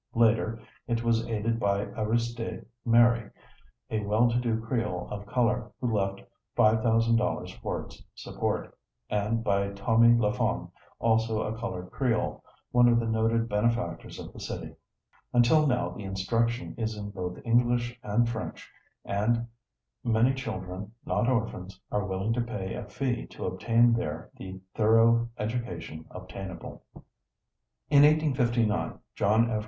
Later, 0.15 0.59
it 0.87 1.03
was 1.03 1.27
aided 1.27 1.59
by 1.59 1.83
Aristide 1.89 2.65
Mary, 2.83 3.29
a 3.91 3.99
well 4.01 4.31
to 4.31 4.39
do 4.39 4.59
Creole 4.59 5.07
of 5.11 5.27
color, 5.27 5.71
who 5.79 5.95
left 5.95 6.23
$5,000 6.57 7.61
for 7.61 7.85
its 7.85 8.01
support, 8.15 8.75
and 9.11 9.43
by 9.43 9.67
Thomy 9.73 10.17
Lafon, 10.17 10.71
also 10.97 11.43
a 11.43 11.55
colored 11.55 11.91
Creole, 11.91 12.43
one 12.71 12.89
of 12.89 12.99
the 12.99 13.05
noted 13.05 13.47
benefactors 13.47 14.17
of 14.19 14.33
the 14.33 14.39
city. 14.39 14.73
Until 15.33 15.67
now, 15.67 15.89
the 15.91 16.01
instruction 16.01 16.73
is 16.79 16.97
in 16.97 17.11
both 17.11 17.37
English 17.45 17.99
and 18.01 18.27
French, 18.27 18.67
and 19.05 19.45
many 20.03 20.33
children, 20.33 20.93
not 21.05 21.29
orphans, 21.29 21.79
are 21.91 22.07
willing 22.07 22.33
to 22.33 22.41
pay 22.41 22.73
a 22.73 22.85
fee 22.89 23.27
to 23.27 23.45
obtain 23.45 23.93
there 23.93 24.31
the 24.35 24.59
thorough 24.73 25.29
education 25.37 26.05
obtainable. 26.09 26.83
In 27.91 28.01
1859 28.01 28.97
John 29.13 29.51
F. 29.51 29.59